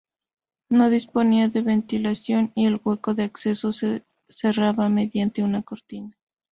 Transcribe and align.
No 0.71 0.89
disponían 0.89 1.51
de 1.51 1.61
ventilación 1.61 2.51
y 2.55 2.65
el 2.65 2.81
hueco 2.83 3.13
de 3.13 3.21
acceso 3.21 3.71
se 3.71 4.03
cerraba 4.29 4.89
mediante 4.89 5.43
una 5.43 5.61
cortina. 5.61 6.17